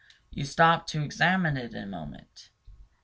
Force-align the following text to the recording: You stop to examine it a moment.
You 0.31 0.45
stop 0.45 0.87
to 0.87 1.03
examine 1.03 1.57
it 1.57 1.75
a 1.75 1.85
moment. 1.85 2.49